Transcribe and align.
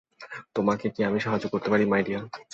তোমাকে 0.55 0.85
কি 0.93 1.01
আমি 1.03 1.19
সাহায্য 1.19 1.45
করতে 1.53 1.67
পারি, 1.71 1.83
মাই 1.91 2.01
ডিয়ার? 2.07 2.23